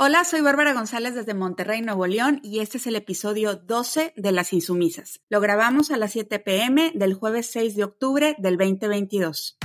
[0.00, 4.30] Hola, soy Bárbara González desde Monterrey, Nuevo León, y este es el episodio 12 de
[4.30, 5.22] Las Insumisas.
[5.28, 9.58] Lo grabamos a las 7 pm del jueves 6 de octubre del 2022.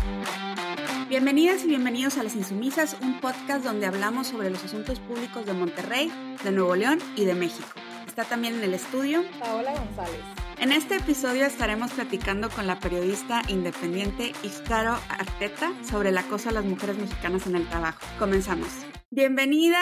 [1.08, 5.54] Bienvenidas y bienvenidos a Las Insumisas, un podcast donde hablamos sobre los asuntos públicos de
[5.54, 6.12] Monterrey,
[6.44, 7.70] de Nuevo León y de México.
[8.08, 10.20] Está también en el estudio Paola González.
[10.58, 16.54] En este episodio estaremos platicando con la periodista independiente Iscaro Arteta sobre el acoso a
[16.54, 18.00] las mujeres mexicanas en el trabajo.
[18.18, 18.70] Comenzamos.
[19.12, 19.78] Bienvenida,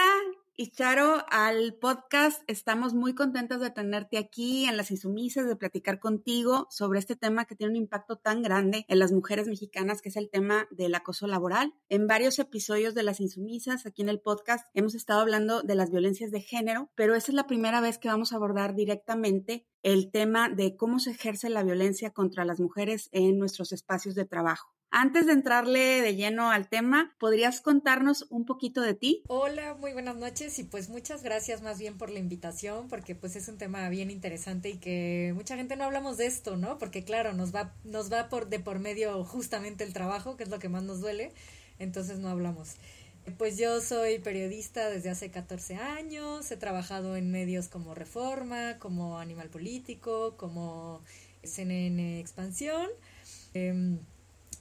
[0.56, 6.00] y Charo, al podcast estamos muy contentas de tenerte aquí en Las Insumisas, de platicar
[6.00, 10.10] contigo sobre este tema que tiene un impacto tan grande en las mujeres mexicanas, que
[10.10, 11.74] es el tema del acoso laboral.
[11.90, 15.90] En varios episodios de Las Insumisas, aquí en el podcast, hemos estado hablando de las
[15.90, 20.12] violencias de género, pero esa es la primera vez que vamos a abordar directamente el
[20.12, 24.76] tema de cómo se ejerce la violencia contra las mujeres en nuestros espacios de trabajo.
[24.94, 29.24] Antes de entrarle de lleno al tema, ¿podrías contarnos un poquito de ti?
[29.30, 33.38] Hola, muy buenas noches y pues muchas gracias más bien por la invitación porque pues
[33.38, 36.78] es un tema bien interesante y que mucha gente no hablamos de esto, ¿no?
[36.78, 40.50] Porque claro, nos va nos va por de por medio justamente el trabajo, que es
[40.50, 41.32] lo que más nos duele,
[41.80, 42.76] entonces no hablamos.
[43.38, 49.20] Pues yo soy periodista desde hace 14 años, he trabajado en medios como Reforma, como
[49.20, 51.02] Animal Político, como
[51.44, 52.90] CNN Expansión.
[53.54, 53.98] Eh,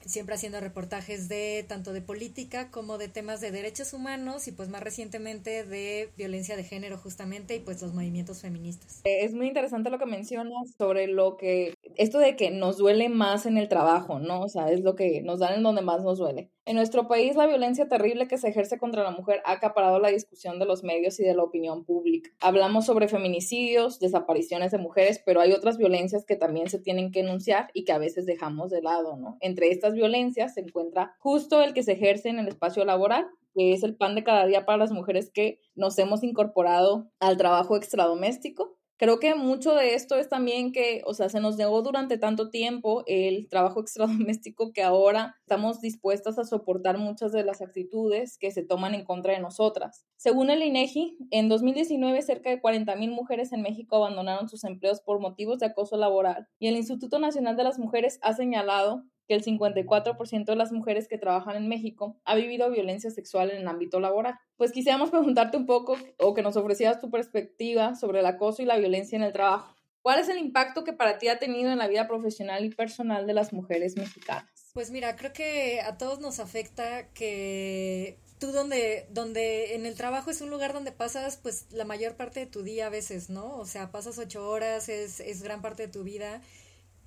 [0.04, 4.68] siempre haciendo reportajes de tanto de política como de temas de derechos humanos y pues
[4.68, 9.00] más recientemente de violencia de género justamente y pues los movimientos feministas.
[9.04, 13.08] Eh, es muy interesante lo que mencionas sobre lo que esto de que nos duele
[13.08, 14.40] más en el trabajo, ¿no?
[14.40, 16.50] O sea, es lo que nos dan en donde más nos duele.
[16.66, 20.08] En nuestro país, la violencia terrible que se ejerce contra la mujer ha acaparado la
[20.08, 22.30] discusión de los medios y de la opinión pública.
[22.40, 27.20] Hablamos sobre feminicidios, desapariciones de mujeres, pero hay otras violencias que también se tienen que
[27.20, 29.38] enunciar y que a veces dejamos de lado, ¿no?
[29.40, 33.72] Entre estas violencias se encuentra justo el que se ejerce en el espacio laboral, que
[33.72, 37.76] es el pan de cada día para las mujeres que nos hemos incorporado al trabajo
[37.76, 42.18] extradoméstico Creo que mucho de esto es también que, o sea, se nos negó durante
[42.18, 48.36] tanto tiempo el trabajo extradoméstico que ahora estamos dispuestas a soportar muchas de las actitudes
[48.36, 50.04] que se toman en contra de nosotras.
[50.18, 55.18] Según el INEGI, en 2019 cerca de 40.000 mujeres en México abandonaron sus empleos por
[55.18, 59.44] motivos de acoso laboral y el Instituto Nacional de las Mujeres ha señalado que el
[59.44, 64.00] 54% de las mujeres que trabajan en México ha vivido violencia sexual en el ámbito
[64.00, 64.34] laboral.
[64.56, 68.64] Pues quisiéramos preguntarte un poco o que nos ofrecieras tu perspectiva sobre el acoso y
[68.64, 69.76] la violencia en el trabajo.
[70.02, 73.24] ¿Cuál es el impacto que para ti ha tenido en la vida profesional y personal
[73.28, 74.50] de las mujeres mexicanas?
[74.74, 80.32] Pues mira, creo que a todos nos afecta que tú donde, donde en el trabajo
[80.32, 83.58] es un lugar donde pasas pues la mayor parte de tu día a veces, ¿no?
[83.58, 86.42] O sea, pasas ocho horas, es, es gran parte de tu vida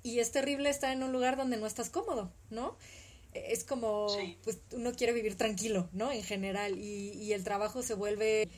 [0.04, 2.76] y es terrible estar en un lugar donde no estás cómodo, ¿no?
[3.32, 4.06] Es como,
[4.44, 6.12] pues uno quiere vivir tranquilo, ¿no?
[6.12, 8.48] En general, y, y el trabajo se vuelve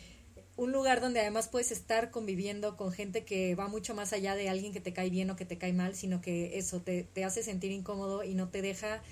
[0.56, 4.48] un lugar donde además puedes estar conviviendo con gente que va mucho más allá de
[4.48, 7.24] alguien que te cae bien o que te cae mal, sino que eso te, te
[7.24, 9.02] hace sentir incómodo y no te deja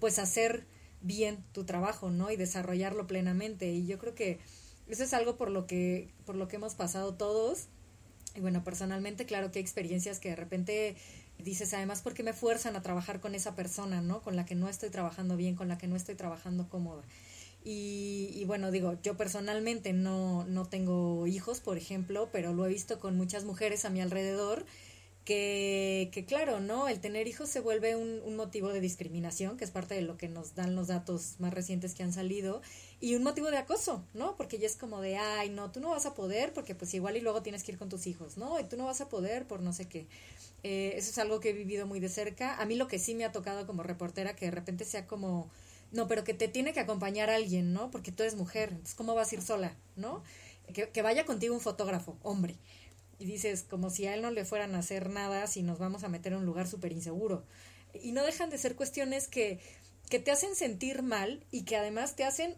[0.00, 0.64] pues hacer
[1.02, 2.30] bien tu trabajo, ¿no?
[2.30, 3.70] Y desarrollarlo plenamente.
[3.70, 4.38] Y yo creo que
[4.88, 7.66] eso es algo por lo que, por lo que hemos pasado todos.
[8.34, 10.96] Y bueno, personalmente, claro que hay experiencias que de repente
[11.42, 14.22] dices además porque me fuerzan a trabajar con esa persona, ¿no?
[14.22, 17.02] Con la que no estoy trabajando bien, con la que no estoy trabajando cómoda.
[17.64, 22.68] Y, y, bueno, digo, yo personalmente no, no tengo hijos, por ejemplo, pero lo he
[22.68, 24.64] visto con muchas mujeres a mi alrededor
[25.24, 26.88] que, que claro, ¿no?
[26.88, 30.16] El tener hijos se vuelve un, un, motivo de discriminación, que es parte de lo
[30.16, 32.60] que nos dan los datos más recientes que han salido,
[33.00, 34.36] y un motivo de acoso, ¿no?
[34.36, 37.16] Porque ya es como de, ay, no, tú no vas a poder porque pues igual
[37.16, 38.58] y luego tienes que ir con tus hijos, ¿no?
[38.58, 40.06] Y tú no vas a poder por no sé qué.
[40.62, 42.60] Eh, eso es algo que he vivido muy de cerca.
[42.60, 45.50] A mí lo que sí me ha tocado como reportera, que de repente sea como,
[45.90, 47.90] no, pero que te tiene que acompañar alguien, ¿no?
[47.90, 50.22] Porque tú eres mujer, entonces ¿cómo vas a ir sola, ¿no?
[50.72, 52.56] Que, que vaya contigo un fotógrafo, hombre.
[53.18, 56.04] Y dices, como si a él no le fueran a hacer nada si nos vamos
[56.04, 57.44] a meter en un lugar súper inseguro.
[58.02, 59.60] Y no dejan de ser cuestiones que,
[60.08, 62.56] que te hacen sentir mal y que además te hacen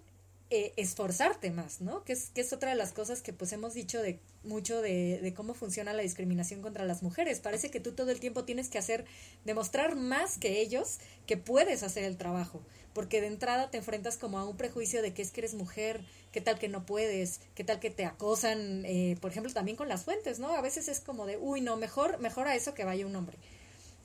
[0.51, 2.05] eh, esforzarte más, ¿no?
[2.05, 5.19] Que es, que es otra de las cosas que pues hemos dicho de mucho de,
[5.23, 7.41] de, cómo funciona la discriminación contra las mujeres.
[7.41, 9.07] Parece que tú todo el tiempo tienes que hacer,
[9.45, 14.39] demostrar más que ellos que puedes hacer el trabajo, porque de entrada te enfrentas como
[14.39, 17.65] a un prejuicio de que es que eres mujer, qué tal que no puedes, qué
[17.65, 20.55] tal que te acosan, eh, por ejemplo, también con las fuentes, ¿no?
[20.55, 23.39] A veces es como de, uy, no, mejor, mejor a eso que vaya un hombre.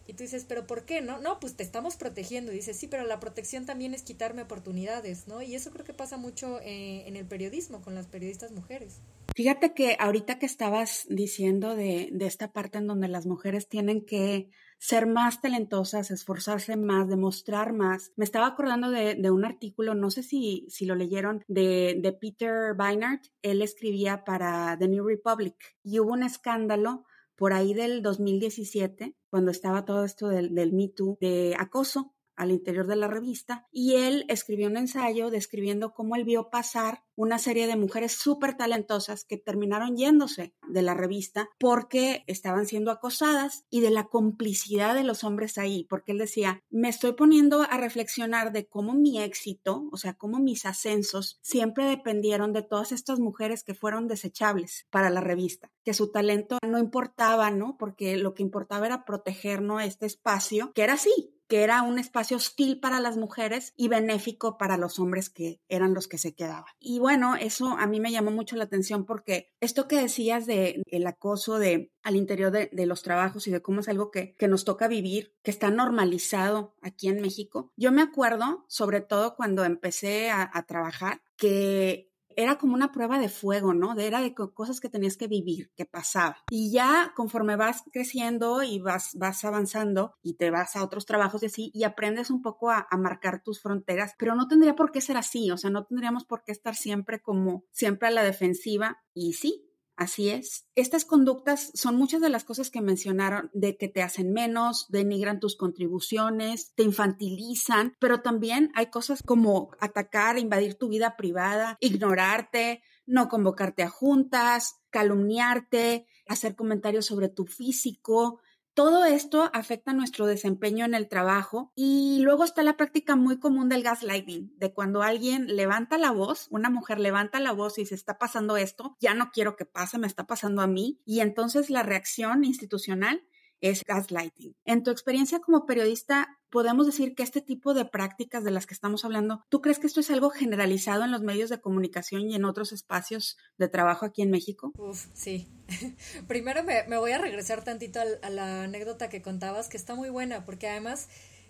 [0.09, 1.01] Y tú dices, pero ¿por qué?
[1.01, 2.51] No, no, pues te estamos protegiendo.
[2.51, 5.43] Y dices, sí, pero la protección también es quitarme oportunidades, ¿no?
[5.43, 9.01] Y eso creo que pasa mucho eh, en el periodismo, con las periodistas mujeres.
[9.35, 14.03] Fíjate que ahorita que estabas diciendo de, de esta parte en donde las mujeres tienen
[14.03, 18.11] que ser más talentosas, esforzarse más, demostrar más.
[18.15, 22.13] Me estaba acordando de, de un artículo, no sé si, si lo leyeron, de, de
[22.13, 23.25] Peter Beinart.
[23.43, 27.05] Él escribía para The New Republic y hubo un escándalo
[27.39, 32.51] por ahí del 2017, cuando estaba todo esto del, del Me Too, de acoso al
[32.51, 37.37] interior de la revista y él escribió un ensayo describiendo cómo él vio pasar una
[37.37, 43.65] serie de mujeres súper talentosas que terminaron yéndose de la revista porque estaban siendo acosadas
[43.69, 47.77] y de la complicidad de los hombres ahí, porque él decía, me estoy poniendo a
[47.77, 53.19] reflexionar de cómo mi éxito, o sea, cómo mis ascensos siempre dependieron de todas estas
[53.19, 57.75] mujeres que fueron desechables para la revista, que su talento no importaba, ¿no?
[57.77, 62.37] Porque lo que importaba era protegernos este espacio, que era así, que era un espacio
[62.37, 66.71] hostil para las mujeres y benéfico para los hombres que eran los que se quedaban.
[66.79, 70.83] Y bueno, eso a mí me llamó mucho la atención porque esto que decías de
[70.85, 74.47] el acoso de al interior de, los trabajos y de cómo es algo que, que
[74.47, 77.73] nos toca vivir, que está normalizado aquí en México.
[77.75, 82.08] Yo me acuerdo, sobre todo cuando empecé a trabajar, que
[82.41, 83.95] era como una prueba de fuego, ¿no?
[83.95, 86.37] De, era de cosas que tenías que vivir, que pasaba.
[86.49, 91.43] Y ya conforme vas creciendo y vas, vas avanzando y te vas a otros trabajos
[91.43, 94.91] y así, y aprendes un poco a, a marcar tus fronteras, pero no tendría por
[94.91, 98.23] qué ser así, o sea, no tendríamos por qué estar siempre como, siempre a la
[98.23, 99.03] defensiva.
[99.13, 99.68] Y sí,
[99.99, 100.65] Así es.
[100.75, 105.41] Estas conductas son muchas de las cosas que mencionaron, de que te hacen menos, denigran
[105.41, 112.81] tus contribuciones, te infantilizan, pero también hay cosas como atacar, invadir tu vida privada, ignorarte,
[113.05, 118.39] no convocarte a juntas, calumniarte, hacer comentarios sobre tu físico,
[118.79, 123.67] todo esto afecta nuestro desempeño en el trabajo y luego está la práctica muy común
[123.67, 127.95] del gaslighting, de cuando alguien levanta la voz, una mujer levanta la voz y se
[127.95, 131.69] está pasando esto, ya no quiero que pase, me está pasando a mí y entonces
[131.69, 133.21] la reacción institucional
[133.61, 134.55] es gaslighting.
[134.65, 138.73] En tu experiencia como periodista, podemos decir que este tipo de prácticas de las que
[138.73, 142.35] estamos hablando, ¿tú crees que esto es algo generalizado en los medios de comunicación y
[142.35, 144.71] en otros espacios de trabajo aquí en México?
[144.77, 145.47] Uf, sí.
[146.27, 150.09] Primero me, voy a regresar tantito a, a, la anécdota que contabas, que está muy
[150.09, 151.09] buena, porque además,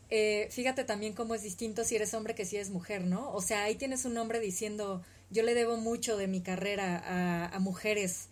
[0.09, 3.31] eh, fíjate también cómo es distinto si eres hombre que si eres mujer, ¿no?
[3.31, 7.55] O sea, ahí tienes un hombre diciendo, yo le debo mucho de mi carrera a,
[7.55, 8.29] a mujeres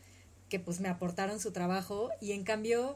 [0.49, 2.95] que pues me aportaron su trabajo y en cambio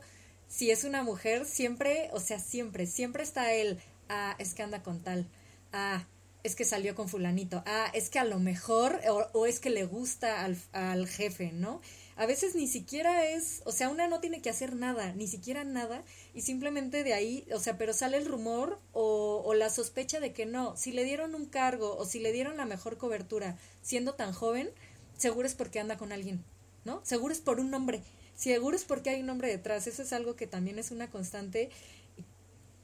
[0.51, 4.83] si es una mujer, siempre, o sea, siempre, siempre está él, ah, es que anda
[4.83, 5.25] con tal,
[5.71, 6.05] ah,
[6.43, 9.69] es que salió con fulanito, ah, es que a lo mejor, o, o es que
[9.69, 11.79] le gusta al, al, jefe, ¿no?
[12.17, 15.63] A veces ni siquiera es, o sea, una no tiene que hacer nada, ni siquiera
[15.63, 16.03] nada,
[16.33, 20.33] y simplemente de ahí, o sea, pero sale el rumor o, o la sospecha de
[20.33, 24.15] que no, si le dieron un cargo o si le dieron la mejor cobertura siendo
[24.15, 24.69] tan joven,
[25.17, 26.43] seguro es porque anda con alguien,
[26.83, 26.99] ¿no?
[27.05, 28.03] Seguro es por un hombre
[28.49, 29.87] seguro es porque hay un hombre detrás.
[29.87, 31.69] Eso es algo que también es una constante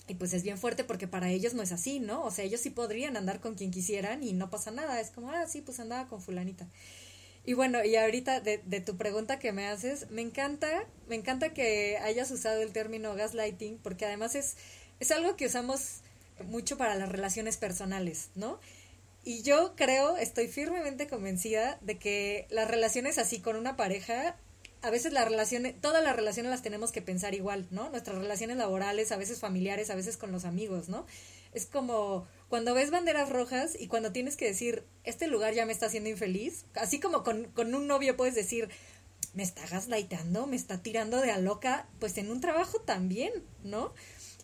[0.08, 2.24] y, pues es bien fuerte porque para ellos no es así, ¿no?
[2.24, 5.02] O sea, ellos sí podrían andar con quien quisieran y no pasa nada.
[5.02, 6.68] Es como, ah, sí, pues andaba con fulanita.
[7.46, 11.54] Y bueno, y ahorita de, de tu pregunta que me haces, me encanta, me encanta
[11.54, 14.58] que hayas usado el término gaslighting porque además es,
[15.00, 16.02] es algo que usamos
[16.46, 18.60] mucho para las relaciones personales, ¿no?
[19.24, 24.38] Y yo creo, estoy firmemente convencida de que las relaciones así con una pareja
[24.82, 27.90] a veces las relaciones, todas las relaciones las tenemos que pensar igual, ¿no?
[27.90, 31.06] Nuestras relaciones laborales, a veces familiares, a veces con los amigos, ¿no?
[31.54, 35.72] Es como cuando ves banderas rojas y cuando tienes que decir, este lugar ya me
[35.72, 38.70] está haciendo infeliz, así como con, con un novio puedes decir,
[39.34, 43.32] me está gaslightando, me está tirando de a loca, pues en un trabajo también,
[43.64, 43.94] ¿no?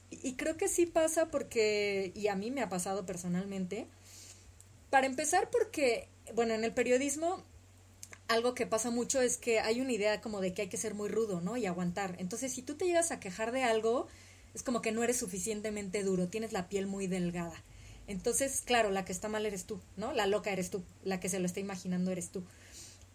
[0.09, 3.87] Y, y creo que sí pasa porque, y a mí me ha pasado personalmente,
[4.89, 7.43] para empezar porque, bueno, en el periodismo
[8.33, 10.93] algo que pasa mucho es que hay una idea como de que hay que ser
[10.93, 11.57] muy rudo, ¿no?
[11.57, 12.15] Y aguantar.
[12.19, 14.07] Entonces, si tú te llegas a quejar de algo,
[14.53, 17.63] es como que no eres suficientemente duro, tienes la piel muy delgada.
[18.07, 20.13] Entonces, claro, la que está mal eres tú, ¿no?
[20.13, 22.43] La loca eres tú, la que se lo está imaginando eres tú.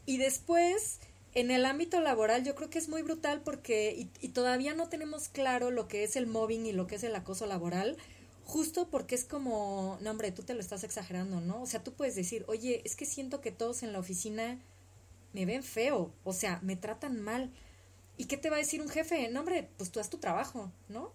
[0.06, 0.98] Y después,
[1.34, 4.88] en el ámbito laboral, yo creo que es muy brutal porque, y, y todavía no
[4.88, 7.98] tenemos claro lo que es el mobbing y lo que es el acoso laboral,
[8.44, 11.60] justo porque es como, no, hombre, tú te lo estás exagerando, ¿no?
[11.60, 14.58] O sea, tú puedes decir, oye, es que siento que todos en la oficina
[15.32, 17.52] me ven feo, o sea, me tratan mal.
[18.16, 19.28] ¿Y qué te va a decir un jefe?
[19.28, 21.12] No, hombre, pues tú haz tu trabajo, ¿no?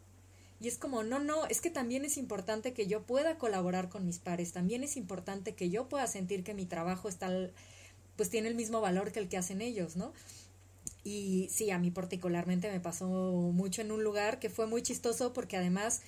[0.60, 4.05] Y es como, no, no, es que también es importante que yo pueda colaborar con
[4.05, 7.29] mis pares, también es importante que yo pueda sentir que mi trabajo está,
[8.15, 10.13] pues tiene el mismo valor que el que hacen ellos, ¿no?
[11.03, 15.34] Y sí, a mí particularmente me pasó mucho en un lugar que fue muy chistoso
[15.34, 16.01] porque además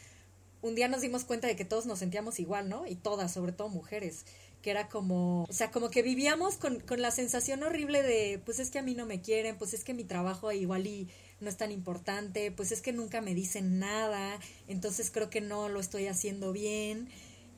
[0.62, 2.88] un día nos dimos cuenta de que todos nos sentíamos igual, ¿no?
[2.88, 4.26] Y todas, sobre todo mujeres
[4.66, 8.58] que era como, o sea, como que vivíamos con, con la sensación horrible de, pues
[8.58, 11.08] es que a mí no me quieren, pues es que mi trabajo igual y
[11.40, 15.70] no es tan importante, pues es que nunca me dicen nada, entonces creo que no
[15.70, 17.10] lo estoy haciendo bien.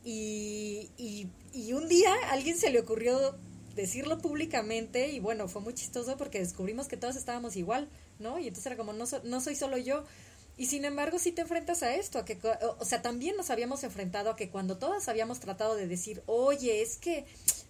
[0.04, 3.38] Y, y, y un día a alguien se le ocurrió
[3.74, 7.88] decirlo públicamente y bueno, fue muy chistoso porque descubrimos que todos estábamos igual,
[8.20, 8.38] ¿no?
[8.38, 10.04] Y entonces era como, no, no soy solo yo.
[10.58, 12.40] Y sin embargo, sí te enfrentas a esto, a que,
[12.80, 16.82] o sea, también nos habíamos enfrentado a que cuando todas habíamos tratado de decir, oye,
[16.82, 17.26] es que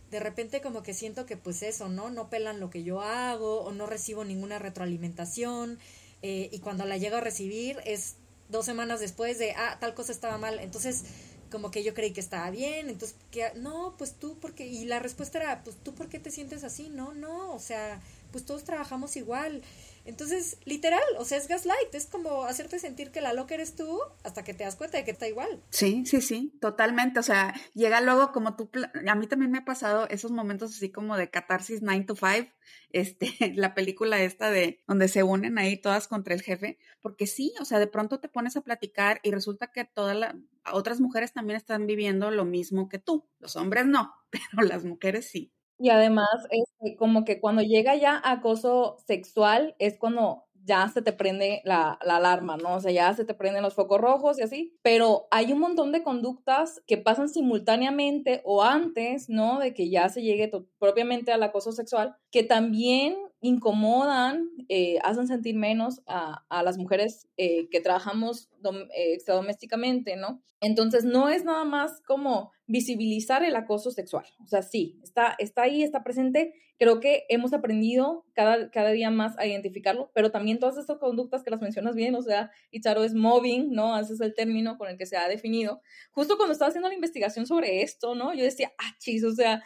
[0.09, 2.09] de repente como que siento que pues eso, ¿no?
[2.09, 5.79] No pelan lo que yo hago o no recibo ninguna retroalimentación
[6.21, 8.15] eh, y cuando la llego a recibir es
[8.49, 10.59] dos semanas después de, ah, tal cosa estaba mal.
[10.59, 11.03] Entonces,
[11.51, 14.99] como que yo creí que estaba bien, entonces, que, no, pues tú, porque, y la
[14.99, 16.89] respuesta era, pues tú, ¿por qué te sientes así?
[16.89, 19.61] No, no, o sea, pues todos trabajamos igual.
[20.07, 23.99] Entonces, literal, o sea, es gaslight, es como hacerte sentir que la loca eres tú
[24.23, 25.61] hasta que te das cuenta de que está igual.
[25.69, 27.19] Sí, sí, sí, totalmente.
[27.19, 28.69] O sea, llega luego como tú,
[29.05, 32.49] a mí también me ha pasado esos momentos así como de catarsis 9 to 5,
[32.91, 37.53] este, la película esta de donde se unen ahí todas contra el jefe, porque sí,
[37.59, 40.35] o sea, de pronto te pones a platicar y resulta que todas las
[40.71, 43.29] otras mujeres también están viviendo lo mismo que tú.
[43.39, 45.53] Los hombres no, pero las mujeres sí.
[45.79, 51.13] Y además, este, como que cuando llega ya acoso sexual, es cuando ya se te
[51.13, 52.75] prende la, la, alarma, ¿no?
[52.75, 55.91] O sea, ya se te prenden los focos rojos y así, pero hay un montón
[55.93, 59.59] de conductas que pasan simultáneamente o antes, ¿no?
[59.59, 65.55] De que ya se llegue propiamente al acoso sexual, que también incomodan, eh, hacen sentir
[65.55, 68.49] menos a, a las mujeres eh, que trabajamos
[68.95, 70.41] eh, domésticamente, ¿no?
[70.59, 74.25] Entonces, no es nada más como visibilizar el acoso sexual.
[74.43, 76.53] O sea, sí, está, está ahí, está presente.
[76.79, 81.43] Creo que hemos aprendido cada, cada día más a identificarlo, pero también todas estas conductas
[81.43, 83.97] que las mencionas bien, o sea, Icharo es mobbing, ¿no?
[83.99, 85.81] Ese es el término con el que se ha definido.
[86.11, 88.33] Justo cuando estaba haciendo la investigación sobre esto, ¿no?
[88.33, 89.63] Yo decía, ah, chis, o sea,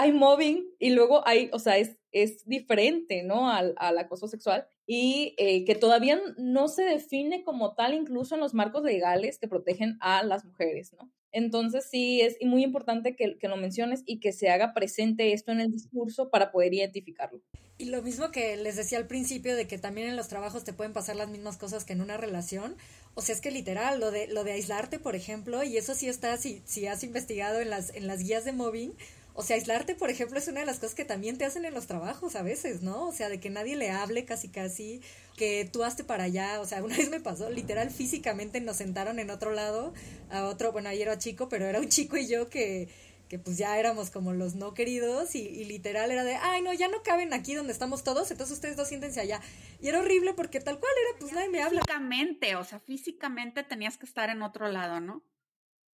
[0.00, 3.50] hay mobbing y luego hay, o sea, es, es diferente, ¿no?
[3.50, 8.40] Al, al acoso sexual y eh, que todavía no se define como tal incluso en
[8.40, 11.12] los marcos legales que protegen a las mujeres, ¿no?
[11.32, 15.52] Entonces sí es muy importante que, que, lo menciones y que se haga presente esto
[15.52, 17.42] en el discurso para poder identificarlo.
[17.76, 20.72] Y lo mismo que les decía al principio de que también en los trabajos te
[20.72, 22.74] pueden pasar las mismas cosas que en una relación.
[23.14, 26.08] O sea, es que literal, lo de, lo de aislarte, por ejemplo, y eso sí
[26.08, 28.94] está, si, si has investigado en las, en las guías de mobbing,
[29.40, 31.72] o sea, aislarte, por ejemplo, es una de las cosas que también te hacen en
[31.72, 33.08] los trabajos a veces, ¿no?
[33.08, 35.00] O sea, de que nadie le hable casi casi,
[35.34, 36.60] que tú hazte para allá.
[36.60, 39.94] O sea, una vez me pasó, literal, físicamente nos sentaron en otro lado,
[40.30, 42.90] a otro, bueno, ayer era chico, pero era un chico y yo que,
[43.30, 46.74] que pues ya éramos como los no queridos y, y, literal era de, ay, no,
[46.74, 49.40] ya no caben aquí donde estamos todos, entonces ustedes dos siéntense allá.
[49.80, 51.80] Y era horrible porque tal cual era, pues nadie me habla.
[51.80, 55.22] Físicamente, o sea, físicamente tenías que estar en otro lado, ¿no?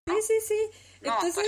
[0.06, 0.78] Sí, sí, sí.
[1.02, 1.44] Entonces,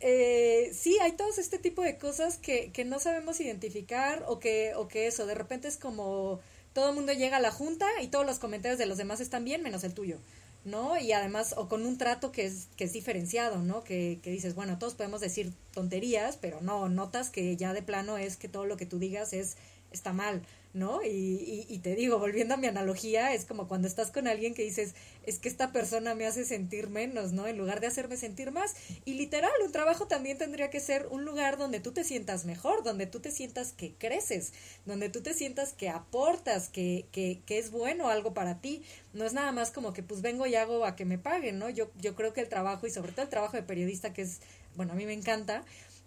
[0.00, 4.74] eh, sí, hay todos este tipo de cosas que, que no sabemos identificar o que,
[4.76, 6.40] o que eso, de repente es como
[6.74, 9.44] todo el mundo llega a la junta y todos los comentarios de los demás están
[9.44, 10.18] bien menos el tuyo,
[10.64, 10.98] ¿no?
[10.98, 13.84] Y además, o con un trato que es, que es diferenciado, ¿no?
[13.84, 18.18] Que, que dices, bueno, todos podemos decir tonterías, pero no, notas que ya de plano
[18.18, 19.56] es que todo lo que tú digas es
[19.92, 20.42] está mal,
[20.74, 21.04] ¿no?
[21.04, 24.64] Y, y, te digo, volviendo a mi analogía, es como cuando estás con alguien que
[24.64, 27.46] dices, es que esta persona me hace sentir menos, ¿no?
[27.46, 28.74] En lugar de hacerme sentir más.
[29.04, 32.82] Y literal, un trabajo también tendría que ser un lugar donde tú te sientas mejor,
[32.82, 34.52] donde tú te sientas que creces,
[34.84, 38.82] donde tú te sientas que aportas, que, que, que es bueno algo para ti.
[39.12, 41.70] No es nada más como que pues vengo y hago a que me paguen, ¿no?
[41.70, 44.40] Yo, yo creo que el trabajo, y sobre todo el trabajo de periodista, que es,
[44.74, 45.64] bueno, a mí me encanta,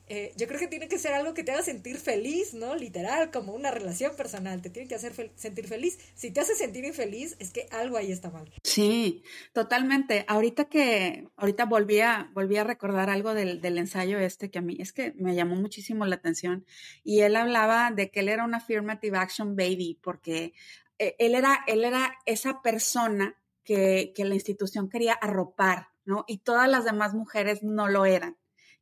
[0.10, 2.76] eh, yo creo que tiene que ser algo que te haga sentir feliz, ¿no?
[2.76, 6.00] Literal, como una relación personal, te tiene que hacer sentir feliz.
[6.16, 8.50] Si te hace sentir infeliz, es que algo ahí está mal.
[8.64, 9.24] Sí,
[9.54, 10.24] totalmente.
[10.28, 14.62] Ahorita que, ahorita volví a, volví a recordar algo del, del ensayo este que a
[14.62, 16.66] mí es que me llamó muchísimo la atención
[17.04, 20.54] y él hablaba de que él era una affirmative action baby porque
[21.00, 23.36] eh, él era, él era esa persona
[23.66, 26.24] que, que la institución quería arropar, ¿no?
[26.28, 28.38] Y todas las demás mujeres no lo eran.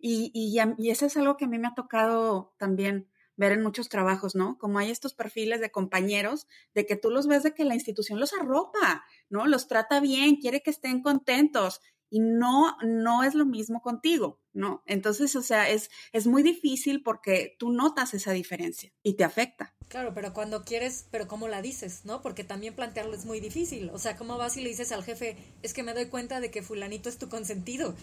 [0.08, 3.64] Y, y, y, eso es algo que a mí me ha tocado también ver en
[3.64, 4.56] muchos trabajos, ¿no?
[4.60, 6.46] Como hay estos perfiles de compañeros,
[6.76, 9.48] de que tú los ves de que la institución los arropa, ¿no?
[9.48, 11.82] Los trata bien, quiere que estén contentos
[12.12, 14.84] y no, no es lo mismo contigo, ¿no?
[14.86, 19.76] Entonces, o sea, es, es muy difícil porque tú notas esa diferencia y te afecta.
[19.88, 22.22] Claro, pero cuando quieres, pero ¿cómo la dices, no?
[22.22, 23.90] Porque también plantearlo es muy difícil.
[23.90, 26.52] O sea, ¿cómo vas y le dices al jefe, es que me doy cuenta de
[26.52, 27.96] que fulanito es tu consentido?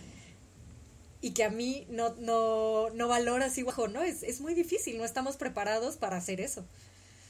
[1.23, 4.03] Y que a mí no, no, no valoras igual, ¿no?
[4.03, 6.67] Es, es muy difícil, no estamos preparados para hacer eso.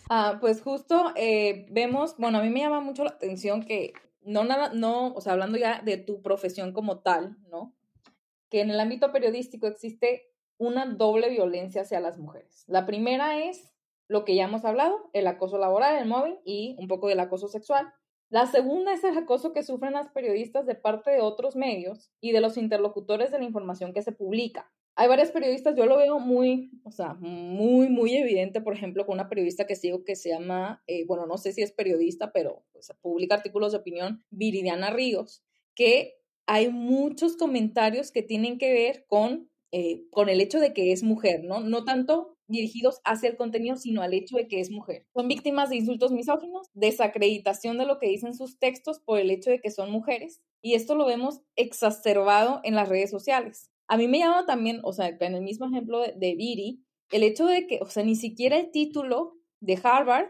[0.08, 4.44] Ah, pues justo eh, vemos, bueno, a mí me llama mucho la atención que no
[4.44, 7.74] nada, no, o sea, hablando ya de tu profesión como tal, ¿no?
[8.50, 12.64] Que en el ámbito periodístico existe una doble violencia hacia las mujeres.
[12.68, 13.72] La primera es
[14.08, 17.48] lo que ya hemos hablado, el acoso laboral, el mobbing y un poco del acoso
[17.48, 17.92] sexual.
[18.32, 22.32] La segunda es el acoso que sufren las periodistas de parte de otros medios y
[22.32, 24.72] de los interlocutores de la información que se publica.
[24.94, 29.16] Hay varias periodistas, yo lo veo muy, o sea, muy, muy evidente, por ejemplo, con
[29.16, 32.64] una periodista que sigo que se llama, eh, bueno, no sé si es periodista, pero
[33.02, 36.14] publica artículos de opinión, Viridiana Ríos, que
[36.46, 41.02] hay muchos comentarios que tienen que ver con, eh, con el hecho de que es
[41.02, 41.60] mujer, ¿no?
[41.60, 45.06] No tanto dirigidos hacia el contenido, sino al hecho de que es mujer.
[45.14, 49.50] Son víctimas de insultos misóginos, desacreditación de lo que dicen sus textos por el hecho
[49.50, 53.70] de que son mujeres, y esto lo vemos exacerbado en las redes sociales.
[53.88, 57.22] A mí me llama también, o sea, en el mismo ejemplo de, de Viri, el
[57.22, 60.28] hecho de que, o sea, ni siquiera el título de Harvard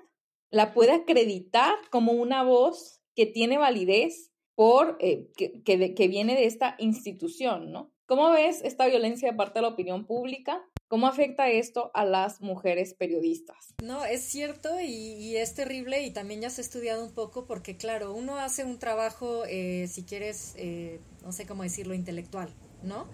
[0.51, 6.45] la puede acreditar como una voz que tiene validez por, eh, que, que, viene de
[6.45, 7.91] esta institución, ¿no?
[8.07, 10.63] ¿Cómo ves esta violencia de parte de la opinión pública?
[10.93, 13.73] ¿Cómo afecta esto a las mujeres periodistas?
[13.83, 17.79] No, es cierto y, es terrible y también ya se ha estudiado un poco porque,
[17.79, 22.51] claro, uno hace un trabajo, eh, si quieres, eh, no sé cómo decirlo, intelectual,
[22.83, 23.09] ¿no?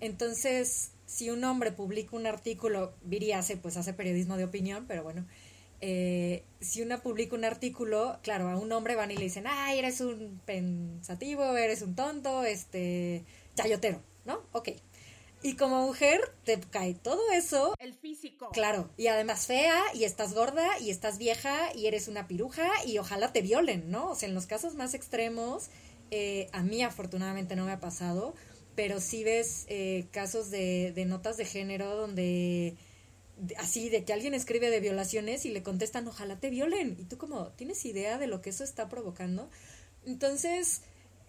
[0.00, 5.04] Entonces, si un hombre publica un artículo, Viri hace, pues hace periodismo de opinión, pero
[5.04, 5.24] bueno,
[5.80, 9.78] eh, si una publica un artículo, claro, a un hombre van y le dicen, ay,
[9.78, 14.40] eres un pensativo, eres un tonto, este, chayotero, ¿no?
[14.50, 14.70] Ok.
[15.42, 17.74] Y como mujer te cae todo eso.
[17.78, 18.50] El físico.
[18.52, 18.90] Claro.
[18.96, 23.32] Y además fea, y estás gorda, y estás vieja, y eres una piruja, y ojalá
[23.32, 24.10] te violen, ¿no?
[24.10, 25.70] O sea, en los casos más extremos,
[26.10, 28.34] eh, a mí afortunadamente no me ha pasado,
[28.74, 32.76] pero sí ves eh, casos de, de notas de género donde
[33.58, 37.16] así de que alguien escribe de violaciones y le contestan ojalá te violen y tú
[37.16, 39.48] como tienes idea de lo que eso está provocando
[40.04, 40.82] entonces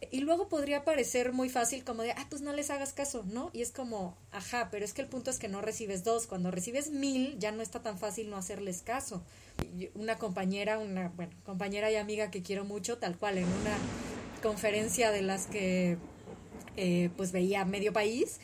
[0.09, 3.51] y luego podría parecer muy fácil como de ah pues no les hagas caso no
[3.53, 6.49] y es como ajá pero es que el punto es que no recibes dos cuando
[6.49, 9.23] recibes mil ya no está tan fácil no hacerles caso
[9.93, 13.77] una compañera una bueno compañera y amiga que quiero mucho tal cual en una
[14.41, 15.97] conferencia de las que
[16.77, 18.39] eh, pues veía medio país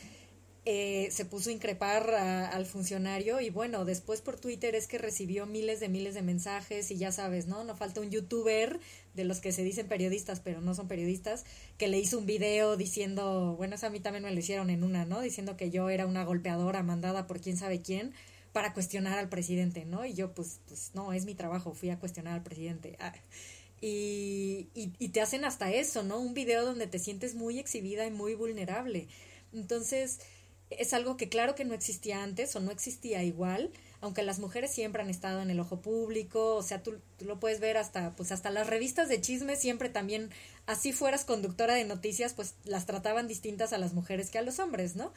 [0.69, 5.45] eh, se puso a increpar al funcionario y bueno, después por Twitter es que recibió
[5.45, 7.63] miles de miles de mensajes y ya sabes, ¿no?
[7.63, 8.77] No falta un youtuber
[9.13, 11.45] de los que se dicen periodistas pero no son periodistas,
[11.77, 14.83] que le hizo un video diciendo, bueno, eso a mí también me lo hicieron en
[14.83, 15.21] una, ¿no?
[15.21, 18.11] Diciendo que yo era una golpeadora mandada por quién sabe quién
[18.51, 20.05] para cuestionar al presidente, ¿no?
[20.05, 22.97] Y yo pues, pues no, es mi trabajo, fui a cuestionar al presidente.
[22.99, 23.13] Ah,
[23.79, 26.19] y, y, y te hacen hasta eso, ¿no?
[26.19, 29.07] Un video donde te sientes muy exhibida y muy vulnerable.
[29.53, 30.19] Entonces,
[30.69, 34.71] es algo que claro que no existía antes o no existía igual, aunque las mujeres
[34.71, 38.31] siempre han estado en el ojo público, o sea, tú, lo puedes ver hasta, pues
[38.31, 40.29] hasta las revistas de chisme siempre también,
[40.65, 44.59] así fueras conductora de noticias, pues las trataban distintas a las mujeres que a los
[44.59, 45.13] hombres, ¿no?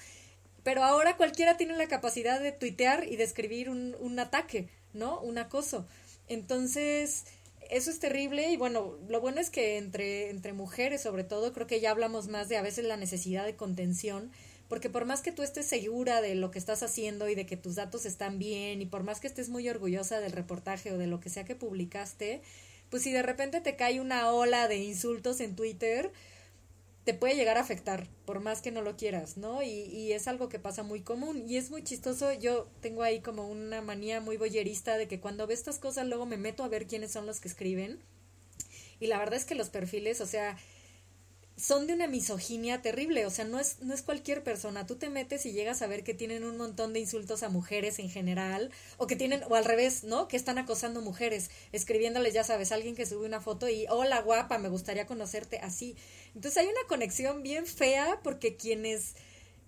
[0.62, 5.20] Pero ahora cualquiera tiene la capacidad de tuitear y de escribir un, un ataque, ¿no?
[5.20, 5.86] Un acoso.
[6.28, 7.24] Entonces,
[7.70, 11.66] eso es terrible y bueno, lo bueno es que entre, entre mujeres sobre todo, creo
[11.66, 14.30] que ya hablamos más de a veces la necesidad de contención,
[14.70, 17.56] porque por más que tú estés segura de lo que estás haciendo y de que
[17.56, 21.08] tus datos están bien y por más que estés muy orgullosa del reportaje o de
[21.08, 22.40] lo que sea que publicaste,
[22.88, 26.12] pues si de repente te cae una ola de insultos en Twitter,
[27.02, 29.60] te puede llegar a afectar, por más que no lo quieras, ¿no?
[29.60, 32.32] Y, y es algo que pasa muy común y es muy chistoso.
[32.32, 36.26] Yo tengo ahí como una manía muy boyerista de que cuando veo estas cosas luego
[36.26, 37.98] me meto a ver quiénes son los que escriben.
[39.00, 40.56] Y la verdad es que los perfiles, o sea,
[41.60, 45.10] son de una misoginia terrible, o sea, no es, no es cualquier persona, tú te
[45.10, 48.70] metes y llegas a ver que tienen un montón de insultos a mujeres en general,
[48.96, 50.26] o que tienen, o al revés, ¿no?
[50.26, 54.58] Que están acosando mujeres, escribiéndoles, ya sabes, alguien que sube una foto y, hola guapa,
[54.58, 55.96] me gustaría conocerte, así.
[56.34, 59.14] Entonces hay una conexión bien fea porque quienes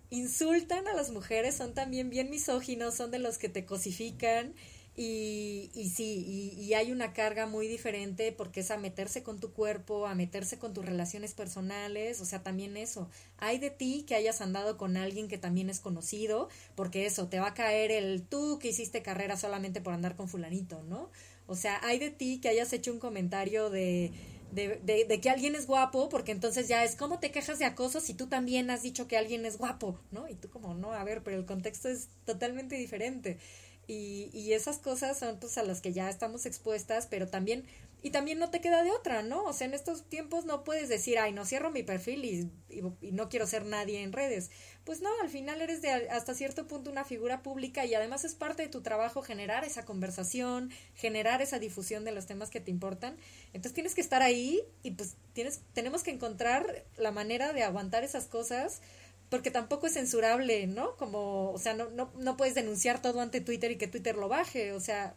[0.09, 4.55] insultan a las mujeres son también bien misóginos, son de los que te cosifican
[4.95, 9.53] y, y sí, y, hay una carga muy diferente porque es a meterse con tu
[9.53, 13.09] cuerpo, a meterse con tus relaciones personales, o sea, también eso.
[13.39, 17.41] Hay de ti que hayas andado con alguien que también es conocido, porque eso, te
[17.41, 21.11] va a caer el tú que hiciste carrera solamente por andar con fulanito, ¿no?
[21.47, 24.13] O sea, hay de ti que hayas hecho un comentario de,
[24.53, 27.65] de, de, de, que alguien es guapo, porque entonces ya es como te quejas de
[27.65, 30.29] acoso si tú también has dicho que alguien es guapo, ¿no?
[30.29, 33.39] Y tú como, no, a ver, pero el contexto es totalmente diferente.
[33.87, 37.65] Y, y esas cosas son pues a las que ya estamos expuestas, pero también,
[38.05, 39.45] y también no te queda de otra, ¿no?
[39.45, 42.51] O sea, en estos tiempos no puedes decir, ay, no cierro mi perfil y,
[43.13, 44.51] no quiero ser nadie en redes.
[44.85, 48.35] Pues no, al final eres de hasta cierto punto una figura pública y además es
[48.35, 52.73] parte de tu trabajo generar esa conversación, generar esa difusión de los temas que te
[52.73, 53.17] importan.
[53.53, 58.03] Entonces tienes que estar ahí y pues tienes, tenemos que encontrar la manera de aguantar
[58.03, 58.81] esas cosas
[59.33, 60.95] porque tampoco es censurable, ¿no?
[60.99, 64.29] Como, o sea, no, no, no puedes denunciar todo ante Twitter y que Twitter lo
[64.29, 65.17] baje, o sea,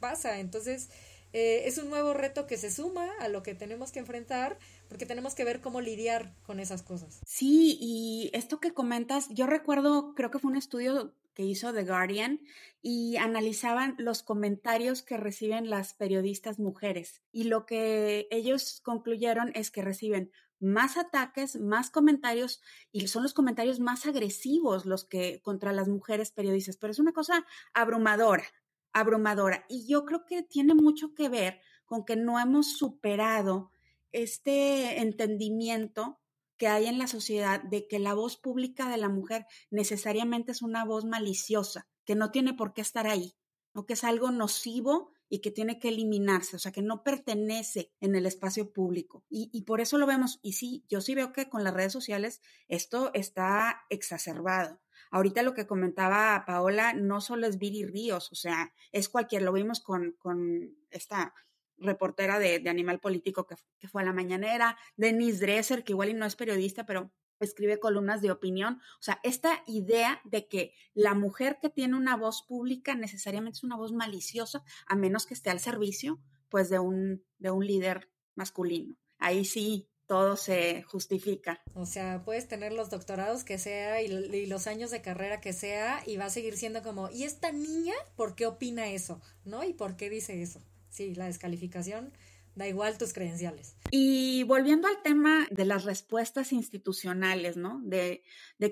[0.00, 0.40] pasa.
[0.40, 0.88] Entonces,
[1.34, 4.56] eh, es un nuevo reto que se suma a lo que tenemos que enfrentar,
[4.88, 7.20] porque tenemos que ver cómo lidiar con esas cosas.
[7.26, 11.84] Sí, y esto que comentas, yo recuerdo, creo que fue un estudio que hizo The
[11.84, 12.40] Guardian
[12.80, 17.20] y analizaban los comentarios que reciben las periodistas mujeres.
[17.32, 20.30] Y lo que ellos concluyeron es que reciben
[20.62, 26.30] más ataques, más comentarios y son los comentarios más agresivos los que contra las mujeres
[26.30, 26.76] periodistas.
[26.76, 27.44] Pero es una cosa
[27.74, 28.44] abrumadora,
[28.92, 29.64] abrumadora.
[29.68, 33.70] Y yo creo que tiene mucho que ver con que no hemos superado
[34.12, 36.20] este entendimiento
[36.56, 40.62] que hay en la sociedad de que la voz pública de la mujer necesariamente es
[40.62, 43.34] una voz maliciosa, que no tiene por qué estar ahí,
[43.74, 47.90] o que es algo nocivo y que tiene que eliminarse, o sea, que no pertenece
[48.02, 49.24] en el espacio público.
[49.30, 50.38] Y, y, por eso lo vemos.
[50.42, 54.78] Y sí, yo sí veo que con las redes sociales esto está exacerbado.
[55.10, 59.54] Ahorita lo que comentaba Paola no solo es Viri Ríos, o sea, es cualquier, lo
[59.54, 61.32] vimos con, con esta
[61.78, 66.26] reportera de, Animal Político que, que, fue a la mañanera, Denise Dresser, que igual no
[66.26, 67.10] es periodista, pero
[67.44, 68.80] escribe columnas de opinión.
[68.98, 73.64] O sea, esta idea de que la mujer que tiene una voz pública necesariamente es
[73.64, 78.10] una voz maliciosa, a menos que esté al servicio, pues, de un, de un líder
[78.34, 78.96] masculino.
[79.18, 81.62] Ahí sí todo se justifica.
[81.74, 85.54] O sea, puedes tener los doctorados que sea y, y, los años de carrera que
[85.54, 89.22] sea y va a seguir siendo como, ¿y esta niña por qué opina eso?
[89.44, 89.64] ¿No?
[89.64, 90.60] ¿Y por qué dice eso?
[90.92, 92.12] sí, la descalificación,
[92.54, 93.76] da igual tus credenciales.
[93.90, 97.80] Y volviendo al tema de las respuestas institucionales, ¿no?
[97.82, 98.22] De,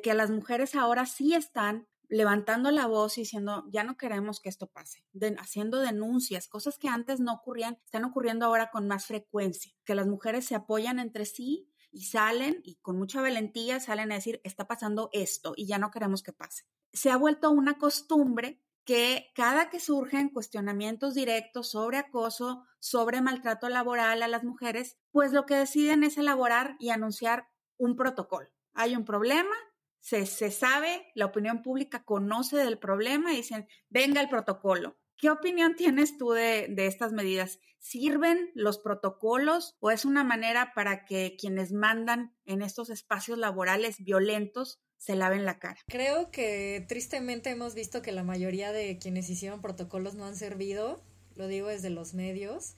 [0.03, 4.49] que las mujeres ahora sí están levantando la voz y diciendo, ya no queremos que
[4.49, 5.05] esto pase,
[5.39, 10.09] haciendo denuncias, cosas que antes no ocurrían, están ocurriendo ahora con más frecuencia, que las
[10.09, 14.67] mujeres se apoyan entre sí y salen y con mucha valentía salen a decir, está
[14.67, 16.65] pasando esto y ya no queremos que pase.
[16.93, 23.69] Se ha vuelto una costumbre que cada que surgen cuestionamientos directos sobre acoso, sobre maltrato
[23.69, 28.49] laboral a las mujeres, pues lo que deciden es elaborar y anunciar un protocolo.
[28.75, 29.55] Hay un problema,
[30.01, 34.97] se, se sabe, la opinión pública conoce del problema y dicen, venga el protocolo.
[35.17, 37.59] ¿Qué opinión tienes tú de, de, estas medidas?
[37.79, 44.03] ¿Sirven los protocolos o es una manera para que quienes mandan en estos espacios laborales
[44.03, 45.79] violentos se laven la cara.
[45.89, 51.03] Creo que tristemente hemos visto que la mayoría de quienes hicieron protocolos no han servido,
[51.37, 52.75] lo digo desde los medios,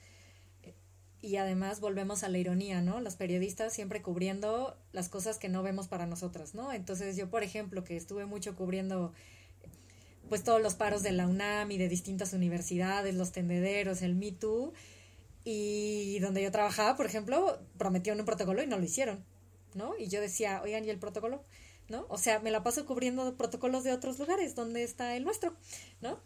[1.21, 3.01] y además volvemos a la ironía, ¿no?
[3.01, 6.71] Los periodistas siempre cubriendo las cosas que no vemos para nosotras, ¿no?
[6.71, 9.13] Entonces yo, por ejemplo, que estuve mucho cubriendo
[10.29, 14.33] pues todos los paros de la UNAM y de distintas universidades, los tendederos, el Me
[15.43, 19.25] y donde yo trabajaba, por ejemplo, prometieron un protocolo y no lo hicieron,
[19.73, 19.97] ¿no?
[19.97, 21.43] Y yo decía, oigan, ¿y el protocolo?
[21.89, 22.05] ¿No?
[22.09, 25.55] O sea, me la paso cubriendo protocolos de otros lugares, donde está el nuestro,
[26.01, 26.19] ¿no?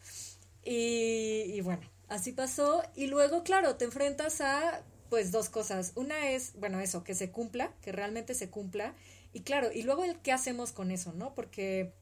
[0.63, 2.84] Y, y bueno, así pasó.
[2.96, 5.93] Y luego, claro, te enfrentas a, pues, dos cosas.
[5.96, 8.96] Una es, bueno, eso, que se cumpla, que realmente se cumpla.
[9.34, 11.34] Y claro, y luego el qué hacemos con eso, ¿no?
[11.36, 11.93] Porque,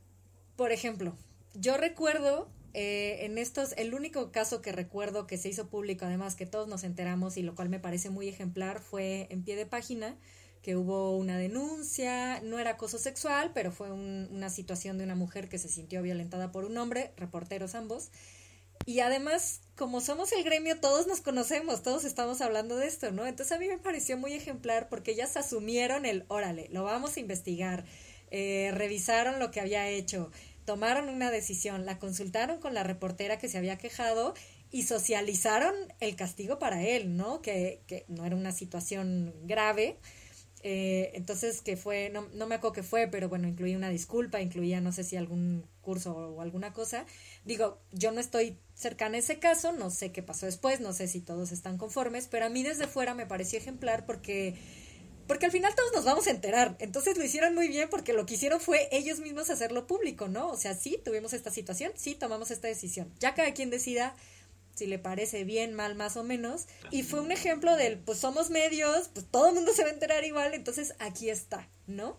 [0.56, 1.16] por ejemplo,
[1.54, 6.36] yo recuerdo eh, en estos, el único caso que recuerdo que se hizo público, además
[6.36, 9.66] que todos nos enteramos y lo cual me parece muy ejemplar, fue en pie de
[9.66, 10.18] página,
[10.66, 15.48] que hubo una denuncia, no era acoso sexual, pero fue una situación de una mujer
[15.48, 18.10] que se sintió violentada por un hombre, reporteros ambos.
[18.88, 23.28] Y además, como somos el gremio, todos nos conocemos, todos estamos hablando de esto, ¿no?
[23.28, 27.20] Entonces a mí me pareció muy ejemplar porque ellas asumieron el, órale, lo vamos a
[27.20, 27.86] investigar,
[28.32, 30.32] eh, revisaron lo que había hecho,
[30.66, 34.34] tomaron una decisión, la consultaron con la reportera que se había quejado
[34.72, 37.44] y socializaron el castigo para él, ¿no?
[37.44, 40.00] Que, que no era una situación grave,
[40.68, 44.42] eh, entonces, que fue, no, no me acuerdo qué fue, pero bueno, incluía una disculpa,
[44.42, 47.06] incluía no sé si algún curso o alguna cosa.
[47.44, 51.08] Digo, yo no estoy cercana a ese caso, no sé qué pasó después, no sé
[51.08, 54.56] si todos están conformes, pero a mí desde fuera me pareció ejemplar porque
[55.28, 56.76] porque al final todos nos vamos a enterar.
[56.80, 60.50] Entonces lo hicieron muy bien porque lo que hicieron fue ellos mismos hacerlo público, ¿no?
[60.50, 63.14] O sea, sí, tuvimos esta situación, sí, tomamos esta decisión.
[63.20, 64.16] Ya cada quien decida
[64.76, 66.68] si le parece bien, mal, más o menos.
[66.92, 69.94] Y fue un ejemplo del, pues somos medios, pues todo el mundo se va a
[69.94, 72.18] enterar igual, entonces aquí está, ¿no?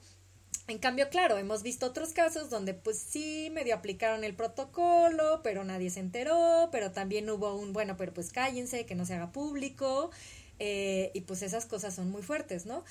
[0.69, 5.63] En cambio, claro, hemos visto otros casos donde pues sí medio aplicaron el protocolo, pero
[5.63, 9.31] nadie se enteró, pero también hubo un, bueno, pero pues cállense, que no se haga
[9.31, 10.11] público,
[10.59, 12.83] eh, y pues esas cosas son muy fuertes, ¿no?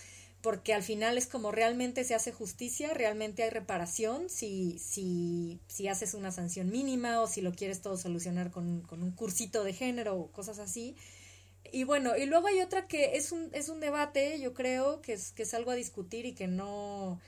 [0.46, 5.88] Porque al final es como realmente se hace justicia, realmente hay reparación si, si, si
[5.88, 9.74] haces una sanción mínima o si lo quieres todo solucionar con, con un cursito de
[9.74, 10.96] género o cosas así.
[11.72, 15.14] Y bueno, y luego hay otra que es un, es un debate, yo creo, que
[15.14, 17.20] es, que es algo a discutir y que no,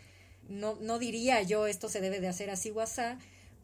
[0.48, 2.86] no, no diría yo esto se debe de hacer así o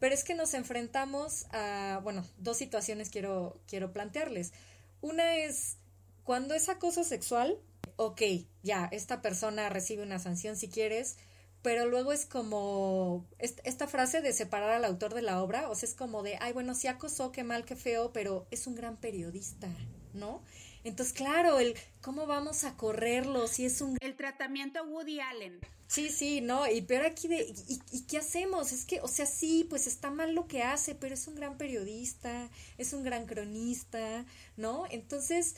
[0.00, 4.52] pero es que nos enfrentamos a, bueno, dos situaciones quiero, quiero plantearles.
[5.00, 5.76] Una es
[6.24, 7.56] cuando es acoso sexual,
[7.96, 8.22] ok,
[8.62, 11.16] ya, esta persona recibe una sanción si quieres,
[11.62, 15.88] pero luego es como esta frase de separar al autor de la obra, o sea,
[15.88, 18.98] es como de, ay, bueno, sí acosó, qué mal, qué feo, pero es un gran
[18.98, 19.68] periodista,
[20.12, 20.42] ¿no?
[20.84, 23.96] Entonces, claro, el cómo vamos a correrlo si es un...
[24.00, 25.60] El tratamiento Woody Allen.
[25.86, 28.72] Sí, sí, no, y pero aquí de, y, y, qué hacemos?
[28.72, 31.56] Es que, o sea, sí, pues está mal lo que hace, pero es un gran
[31.56, 34.26] periodista, es un gran cronista,
[34.56, 34.84] ¿no?
[34.90, 35.56] Entonces,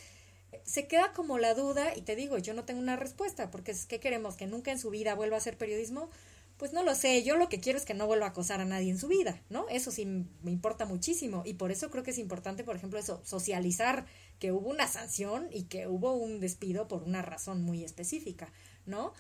[0.65, 3.87] se queda como la duda, y te digo, yo no tengo una respuesta, porque es
[3.87, 6.11] que queremos que nunca en su vida vuelva a hacer periodismo,
[6.57, 8.65] pues no lo sé, yo lo que quiero es que no vuelva a acosar a
[8.65, 9.69] nadie en su vida, ¿no?
[9.69, 13.21] Eso sí me importa muchísimo, y por eso creo que es importante, por ejemplo, eso,
[13.25, 14.07] socializar
[14.39, 18.53] que hubo una sanción y que hubo un despido por una razón muy específica,
[18.87, 19.13] ¿no?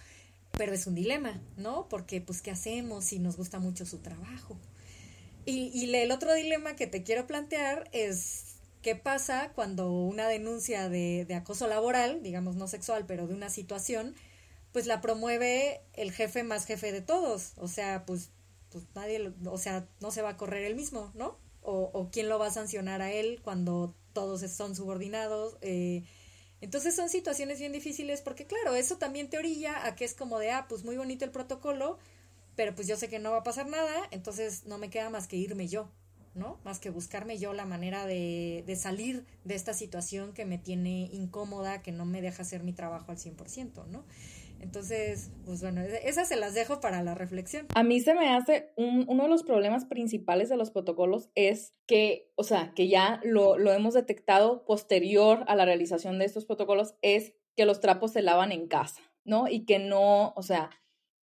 [0.52, 1.88] Pero es un dilema, ¿no?
[1.88, 4.56] Porque, pues, ¿qué hacemos si nos gusta mucho su trabajo?
[5.44, 8.45] Y, y el otro dilema que te quiero plantear es
[8.86, 13.50] ¿Qué pasa cuando una denuncia de, de, acoso laboral, digamos no sexual, pero de una
[13.50, 14.14] situación,
[14.70, 17.54] pues la promueve el jefe más jefe de todos?
[17.56, 18.30] O sea, pues,
[18.70, 21.36] pues nadie, o sea, no se va a correr él mismo, ¿no?
[21.62, 25.56] O, o quién lo va a sancionar a él cuando todos son subordinados.
[25.62, 26.04] Eh,
[26.60, 30.38] entonces son situaciones bien difíciles porque, claro, eso también te orilla a que es como
[30.38, 31.98] de, ah, pues muy bonito el protocolo,
[32.54, 35.26] pero pues yo sé que no va a pasar nada, entonces no me queda más
[35.26, 35.90] que irme yo,
[36.36, 36.58] ¿no?
[36.64, 41.08] Más que buscarme yo la manera de, de, salir de esta situación que me tiene
[41.12, 44.04] incómoda, que no me deja hacer mi trabajo al 100%, ¿no?
[44.60, 47.66] Entonces, pues bueno, esas se las dejo para la reflexión.
[47.74, 51.74] A mí se me hace un, uno de los problemas principales de los protocolos es
[51.86, 56.46] que, o sea, que ya lo, lo hemos detectado posterior a la realización de estos
[56.46, 59.48] protocolos, es que los trapos se lavan en casa, ¿no?
[59.48, 60.70] Y que no, o sea,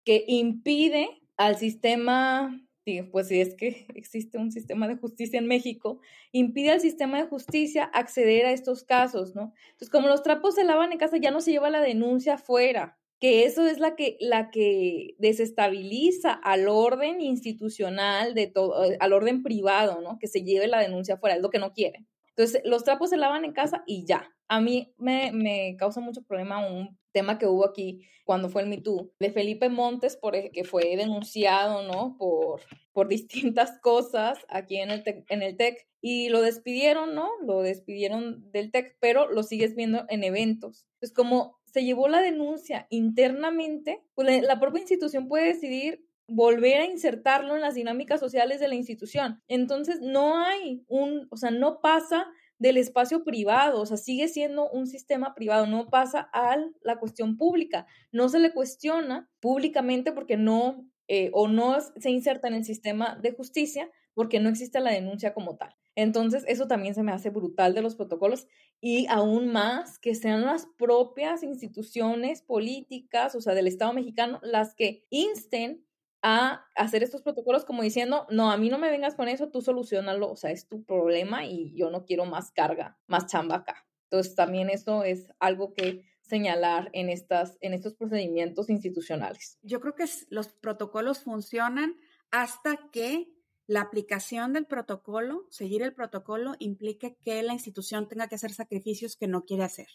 [0.03, 2.62] que impide al sistema
[3.11, 5.99] pues si es que existe un sistema de justicia en México,
[6.31, 9.53] impide al sistema de justicia acceder a estos casos, ¿no?
[9.71, 12.97] Entonces, como los trapos se lavan en casa, ya no se lleva la denuncia afuera,
[13.19, 19.43] que eso es la que, la que desestabiliza al orden institucional, de todo, al orden
[19.43, 20.19] privado, ¿no?
[20.19, 22.05] Que se lleve la denuncia afuera, es lo que no quiere.
[22.35, 24.33] Entonces, los trapos se lavan en casa y ya.
[24.47, 28.69] A mí me, me causa mucho problema un tema que hubo aquí cuando fue el
[28.69, 28.81] Me
[29.19, 32.15] de Felipe Montes, por, que fue denunciado, ¿no?
[32.17, 37.29] Por, por distintas cosas aquí en el, tec, en el TEC y lo despidieron, ¿no?
[37.45, 40.85] Lo despidieron del TEC, pero lo sigues viendo en eventos.
[41.01, 46.85] Es como se llevó la denuncia internamente, pues la propia institución puede decidir volver a
[46.85, 49.41] insertarlo en las dinámicas sociales de la institución.
[49.47, 52.27] Entonces, no hay un, o sea, no pasa
[52.59, 57.37] del espacio privado, o sea, sigue siendo un sistema privado, no pasa a la cuestión
[57.37, 62.63] pública, no se le cuestiona públicamente porque no, eh, o no se inserta en el
[62.63, 65.75] sistema de justicia porque no existe la denuncia como tal.
[65.95, 68.47] Entonces, eso también se me hace brutal de los protocolos
[68.81, 74.73] y aún más que sean las propias instituciones políticas, o sea, del Estado mexicano, las
[74.73, 75.83] que insten
[76.23, 79.61] a hacer estos protocolos como diciendo, no, a mí no me vengas con eso, tú
[79.61, 83.85] solucionalo, o sea, es tu problema y yo no quiero más carga, más chamba acá.
[84.05, 89.59] Entonces, también eso es algo que señalar en, estas, en estos procedimientos institucionales.
[89.63, 91.95] Yo creo que los protocolos funcionan
[92.31, 93.27] hasta que
[93.67, 99.17] la aplicación del protocolo, seguir el protocolo, implique que la institución tenga que hacer sacrificios
[99.17, 99.87] que no quiere hacer.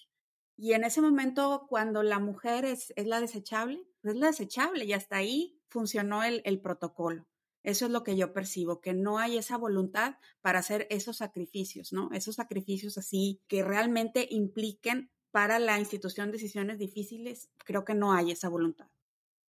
[0.57, 4.93] Y en ese momento, cuando la mujer es, es la desechable, es la desechable y
[4.93, 7.27] hasta ahí funcionó el, el protocolo.
[7.63, 11.93] Eso es lo que yo percibo, que no hay esa voluntad para hacer esos sacrificios,
[11.93, 12.09] ¿no?
[12.13, 18.31] Esos sacrificios así que realmente impliquen para la institución decisiones difíciles, creo que no hay
[18.31, 18.89] esa voluntad.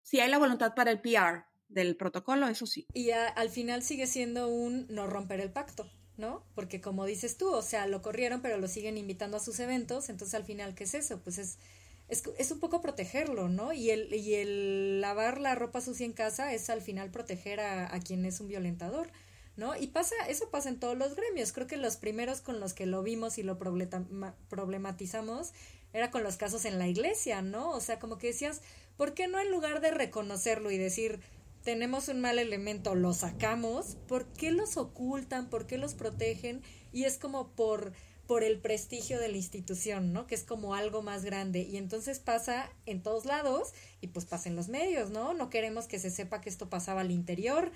[0.03, 2.87] Sí hay la voluntad para el PR del protocolo, eso sí.
[2.93, 6.45] Y al final sigue siendo un no romper el pacto, ¿no?
[6.55, 10.09] Porque como dices tú, o sea, lo corrieron, pero lo siguen invitando a sus eventos,
[10.09, 11.23] entonces al final, ¿qué es eso?
[11.23, 11.59] Pues es
[12.09, 13.73] es, es, un poco protegerlo, ¿no?
[13.73, 17.95] Y el, y el lavar la ropa sucia en casa es al final proteger a,
[17.95, 19.11] a, quien es un violentador,
[19.57, 19.77] ¿no?
[19.77, 21.53] Y pasa, eso pasa en todos los gremios.
[21.53, 25.53] Creo que los primeros con los que lo vimos y lo problematizamos
[25.93, 27.71] era con los casos en la iglesia, ¿no?
[27.71, 28.63] O sea, como que decías,
[28.97, 31.21] ¿por qué no en lugar de reconocerlo y decir,
[31.63, 35.51] tenemos un mal elemento, lo sacamos, ¿por qué los ocultan?
[35.51, 36.63] ¿Por qué los protegen?
[36.93, 37.93] Y es como por
[38.29, 40.27] por el prestigio de la institución, ¿no?
[40.27, 41.63] Que es como algo más grande.
[41.63, 45.33] Y entonces pasa en todos lados y pues pasa en los medios, ¿no?
[45.33, 47.73] No queremos que se sepa que esto pasaba al interior.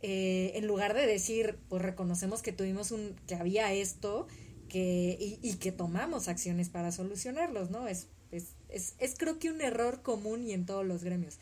[0.00, 4.28] Eh, en lugar de decir, pues reconocemos que tuvimos un, que había esto,
[4.68, 7.88] que, y, que tomamos acciones para solucionarlos, ¿no?
[7.88, 11.40] Es, es, es, es creo que un error común y en todos los gremios.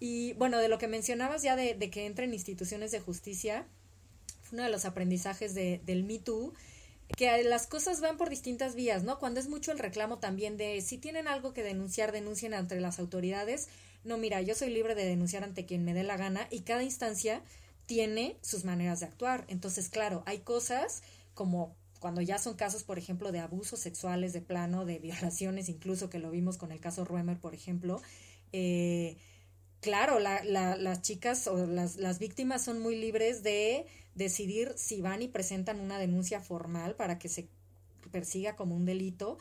[0.00, 3.68] Y bueno, de lo que mencionabas ya de, de que entra en instituciones de justicia,
[4.50, 6.52] uno de los aprendizajes de, del Me Too,
[7.16, 9.18] que las cosas van por distintas vías, ¿no?
[9.18, 12.98] Cuando es mucho el reclamo también de si tienen algo que denunciar, denuncien ante las
[12.98, 13.68] autoridades.
[14.04, 16.82] No, mira, yo soy libre de denunciar ante quien me dé la gana y cada
[16.82, 17.42] instancia
[17.86, 19.44] tiene sus maneras de actuar.
[19.48, 21.02] Entonces, claro, hay cosas
[21.34, 26.10] como cuando ya son casos, por ejemplo, de abusos sexuales de plano, de violaciones, incluso
[26.10, 28.02] que lo vimos con el caso Ruemer, por ejemplo,
[28.52, 29.16] eh,
[29.80, 35.00] claro, la, la, las chicas o las, las víctimas son muy libres de decidir si
[35.00, 37.48] van y presentan una denuncia formal para que se
[38.10, 39.38] persiga como un delito,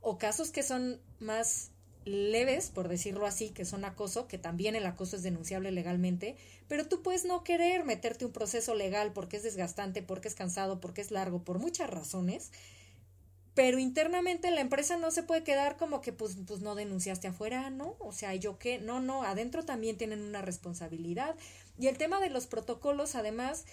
[0.00, 1.70] o casos que son más
[2.04, 6.36] leves, por decirlo así, que son acoso, que también el acoso es denunciable legalmente,
[6.68, 10.80] pero tú puedes no querer meterte un proceso legal porque es desgastante, porque es cansado,
[10.80, 12.50] porque es largo, por muchas razones,
[13.54, 17.68] pero internamente la empresa no se puede quedar como que pues, pues no denunciaste afuera,
[17.70, 17.96] ¿no?
[18.00, 21.36] O sea, yo qué, no, no, adentro también tienen una responsabilidad.
[21.78, 23.66] Y el tema de los protocolos, además,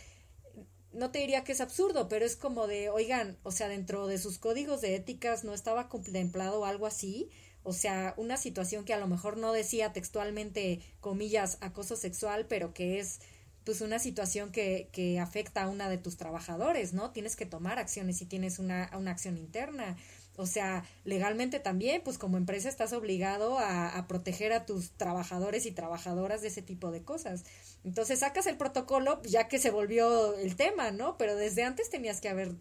[0.94, 4.18] no te diría que es absurdo, pero es como de, oigan, o sea, dentro de
[4.18, 7.30] sus códigos de éticas no estaba contemplado algo así,
[7.64, 12.74] o sea, una situación que a lo mejor no decía textualmente, comillas, acoso sexual, pero
[12.74, 13.20] que es
[13.64, 17.12] pues una situación que, que afecta a una de tus trabajadores, ¿no?
[17.12, 19.98] Tienes que tomar acciones si tienes una, una acción interna.
[20.40, 25.72] O sea, legalmente también, pues como empresa estás obligado a, proteger a tus trabajadores y
[25.72, 27.44] trabajadoras de ese tipo de cosas.
[27.84, 31.18] Entonces sacas el protocolo ya que se volvió el tema, ¿no?
[31.18, 32.54] Pero desde antes tenías que haber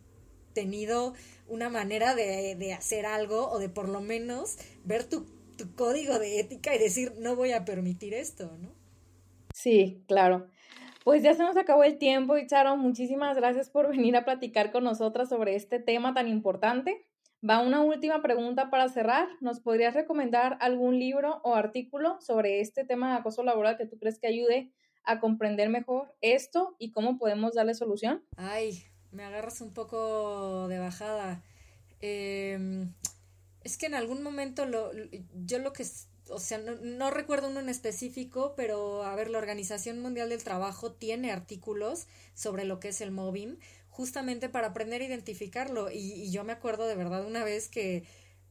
[0.54, 1.14] tenido
[1.46, 5.24] una manera de, de hacer algo o de por lo menos ver tu,
[5.56, 8.74] tu código de ética y decir, no voy a permitir esto, ¿no?
[9.54, 10.48] Sí, claro.
[11.04, 14.72] Pues ya se nos acabó el tiempo y Charo, muchísimas gracias por venir a platicar
[14.72, 17.07] con nosotras sobre este tema tan importante.
[17.46, 19.28] Va una última pregunta para cerrar.
[19.40, 23.96] ¿Nos podrías recomendar algún libro o artículo sobre este tema de acoso laboral que tú
[23.98, 24.72] crees que ayude
[25.04, 28.24] a comprender mejor esto y cómo podemos darle solución?
[28.36, 31.42] Ay, me agarras un poco de bajada.
[32.00, 32.88] Eh,
[33.62, 34.90] es que en algún momento lo,
[35.44, 35.84] yo lo que,
[36.30, 40.42] o sea, no, no, recuerdo uno en específico, pero a ver, la Organización Mundial del
[40.42, 43.58] Trabajo tiene artículos sobre lo que es el mobbing
[43.98, 45.90] justamente para aprender a identificarlo.
[45.90, 48.04] Y, y, yo me acuerdo de verdad una vez que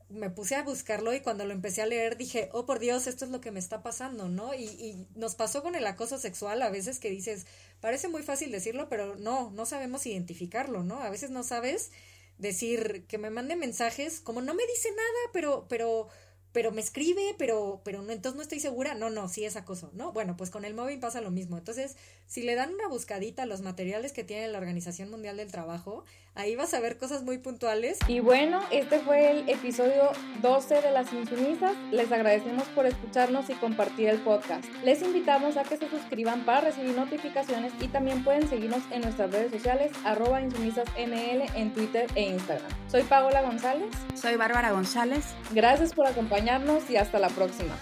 [0.10, 3.24] me puse a buscarlo y cuando lo empecé a leer dije, oh por Dios, esto
[3.24, 4.54] es lo que me está pasando, ¿no?
[4.54, 7.46] Y, y nos pasó con el acoso sexual a veces que dices,
[7.80, 11.00] parece muy fácil decirlo, pero no, no sabemos identificarlo, ¿no?
[11.02, 11.92] A veces no sabes
[12.38, 16.10] decir que me mande mensajes como no me dice nada, pero, pero
[16.58, 18.96] pero me escribe, pero, pero no, entonces no estoy segura.
[18.96, 20.12] No, no, sí es acoso, ¿no?
[20.12, 21.56] Bueno, pues con el móvil pasa lo mismo.
[21.56, 21.96] Entonces,
[22.28, 26.04] si le dan una buscadita a los materiales que tiene la Organización Mundial del Trabajo,
[26.36, 27.98] ahí vas a ver cosas muy puntuales.
[28.08, 30.12] Y bueno, este fue el episodio
[30.42, 31.74] 12 de Las Insumisas.
[31.92, 34.66] Les agradecemos por escucharnos y compartir el podcast.
[34.84, 39.32] Les invitamos a que se suscriban para recibir notificaciones y también pueden seguirnos en nuestras
[39.32, 42.70] redes sociales, arroba insumisasml en Twitter e Instagram.
[42.90, 43.88] Soy Paola González.
[44.16, 45.24] Soy Bárbara González.
[45.52, 47.78] Gracias por acompañarnos y hasta la próxima.